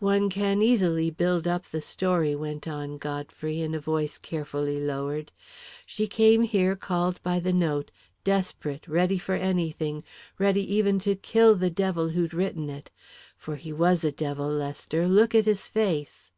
[0.00, 5.30] "One can easily build up the story," went on Godfrey, in a voice carefully lowered.
[5.84, 7.90] "She came here called by the note,
[8.24, 10.04] desperate, ready for anything
[10.38, 12.90] ready even to kill the devil who'd written it.
[13.36, 16.30] For he was a devil, Lester look at his face!"